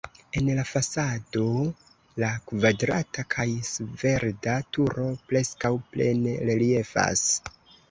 [0.39, 1.43] En la fasado
[2.23, 7.27] la kvadrata kaj svelta turo preskaŭ plene reliefas.